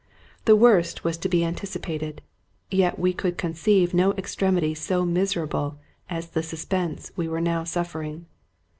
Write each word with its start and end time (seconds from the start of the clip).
The 0.45 0.55
worst 0.55 1.03
was 1.03 1.15
to 1.19 1.29
be 1.29 1.45
anticipated; 1.45 2.23
yet 2.71 2.97
we 2.97 3.13
could 3.13 3.37
conceive 3.37 3.93
no 3.93 4.13
extremity 4.13 4.73
so 4.73 5.05
miserable 5.05 5.77
as 6.09 6.29
the 6.29 6.41
suspense 6.41 7.11
we 7.15 7.27
were 7.27 7.39
now 7.39 7.63
suffer 7.63 8.01
ing. 8.01 8.25